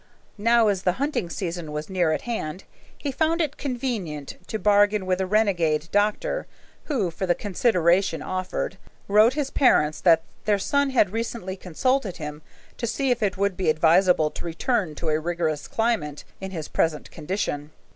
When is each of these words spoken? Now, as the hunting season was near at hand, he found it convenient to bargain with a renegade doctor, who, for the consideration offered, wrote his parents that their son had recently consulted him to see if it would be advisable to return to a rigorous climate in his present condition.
Now, 0.39 0.67
as 0.69 0.81
the 0.81 0.93
hunting 0.93 1.29
season 1.29 1.71
was 1.71 1.87
near 1.87 2.11
at 2.11 2.23
hand, 2.23 2.63
he 2.97 3.11
found 3.11 3.39
it 3.39 3.55
convenient 3.57 4.37
to 4.47 4.57
bargain 4.57 5.05
with 5.05 5.21
a 5.21 5.27
renegade 5.27 5.89
doctor, 5.91 6.47
who, 6.85 7.11
for 7.11 7.27
the 7.27 7.35
consideration 7.35 8.23
offered, 8.23 8.79
wrote 9.07 9.33
his 9.35 9.51
parents 9.51 10.01
that 10.01 10.23
their 10.45 10.57
son 10.57 10.89
had 10.89 11.11
recently 11.11 11.55
consulted 11.55 12.17
him 12.17 12.41
to 12.77 12.87
see 12.87 13.11
if 13.11 13.21
it 13.21 13.37
would 13.37 13.55
be 13.55 13.69
advisable 13.69 14.31
to 14.31 14.43
return 14.45 14.95
to 14.95 15.09
a 15.09 15.19
rigorous 15.19 15.67
climate 15.67 16.23
in 16.39 16.49
his 16.49 16.67
present 16.67 17.11
condition. 17.11 17.69